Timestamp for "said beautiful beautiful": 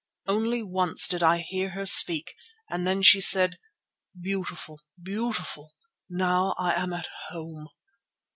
3.21-5.75